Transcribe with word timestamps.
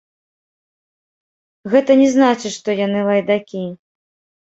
Гэта 1.75 1.91
не 2.01 2.09
значыць, 2.17 2.55
што 2.59 2.69
яны 2.85 2.99
лайдакі. 3.13 3.67